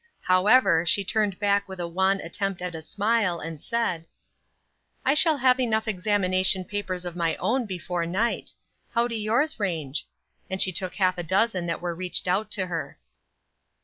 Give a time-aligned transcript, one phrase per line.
[0.21, 4.07] However, she turned back with a wan attempt at a smile, and said:
[5.05, 8.53] "I shall have enough examination papers of my own before night.
[8.95, 10.07] How do yours range?"
[10.49, 12.97] And she took half a dozen that were reached out to her.